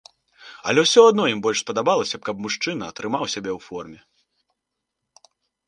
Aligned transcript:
Але 0.71 0.79
ўсё 0.85 1.01
адно 1.09 1.23
ім 1.33 1.39
больш 1.47 1.57
спадабалася 1.65 2.15
б, 2.21 2.23
каб 2.31 2.35
мужчына 2.47 2.85
трымаў 3.03 3.23
сябе 3.37 3.51
ў 3.55 3.69
форме. 3.69 4.03